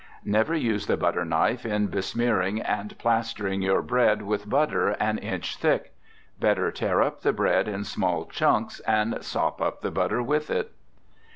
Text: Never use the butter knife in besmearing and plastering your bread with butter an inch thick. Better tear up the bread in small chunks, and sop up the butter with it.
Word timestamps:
Never 0.25 0.55
use 0.55 0.87
the 0.87 0.97
butter 0.97 1.23
knife 1.23 1.63
in 1.63 1.85
besmearing 1.85 2.59
and 2.59 2.97
plastering 2.97 3.61
your 3.61 3.83
bread 3.83 4.23
with 4.23 4.49
butter 4.49 4.89
an 4.99 5.19
inch 5.19 5.57
thick. 5.57 5.93
Better 6.39 6.71
tear 6.71 7.03
up 7.03 7.21
the 7.21 7.31
bread 7.31 7.67
in 7.67 7.83
small 7.83 8.25
chunks, 8.25 8.79
and 8.87 9.23
sop 9.23 9.61
up 9.61 9.81
the 9.81 9.91
butter 9.91 10.23
with 10.23 10.49
it. 10.49 10.71